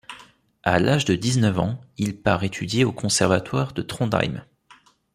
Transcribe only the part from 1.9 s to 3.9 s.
il part étudier au conservatoire de